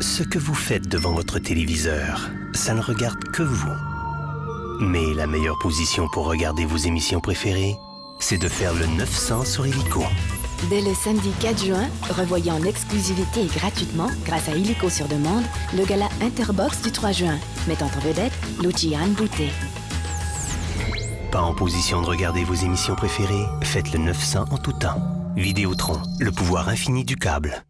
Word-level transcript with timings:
Ce 0.00 0.22
que 0.22 0.38
vous 0.38 0.54
faites 0.54 0.88
devant 0.88 1.12
votre 1.12 1.38
téléviseur, 1.38 2.30
ça 2.52 2.74
ne 2.74 2.80
regarde 2.80 3.22
que 3.32 3.42
vous. 3.42 3.72
Mais 4.80 5.14
la 5.14 5.26
meilleure 5.26 5.58
position 5.60 6.08
pour 6.08 6.26
regarder 6.26 6.64
vos 6.64 6.76
émissions 6.76 7.20
préférées, 7.20 7.76
c'est 8.18 8.38
de 8.38 8.48
faire 8.48 8.74
le 8.74 8.86
900 8.86 9.44
sur 9.44 9.66
Illico. 9.66 10.02
Dès 10.68 10.80
le 10.80 10.94
samedi 10.94 11.30
4 11.40 11.64
juin, 11.64 11.88
revoyez 12.10 12.50
en 12.50 12.62
exclusivité 12.64 13.42
et 13.42 13.46
gratuitement, 13.46 14.08
grâce 14.24 14.48
à 14.48 14.56
Illico 14.56 14.90
sur 14.90 15.06
demande, 15.06 15.44
le 15.76 15.84
gala 15.84 16.08
Interbox 16.20 16.82
du 16.82 16.90
3 16.90 17.12
juin, 17.12 17.38
mettant 17.68 17.86
en 17.86 18.00
vedette 18.00 18.32
Luciane 18.62 19.12
Boutet. 19.12 19.50
Pas 21.30 21.42
en 21.42 21.54
position 21.54 22.00
de 22.00 22.06
regarder 22.06 22.44
vos 22.44 22.54
émissions 22.54 22.96
préférées, 22.96 23.46
faites 23.62 23.92
le 23.92 24.00
900 24.00 24.46
en 24.50 24.58
tout 24.58 24.72
temps. 24.72 25.00
Vidéotron, 25.36 26.00
le 26.18 26.32
pouvoir 26.32 26.68
infini 26.68 27.04
du 27.04 27.16
câble. 27.16 27.64